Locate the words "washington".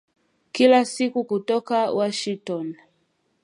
1.97-2.67